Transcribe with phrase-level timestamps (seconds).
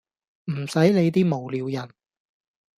[0.45, 1.93] 唔洗理啲無聊人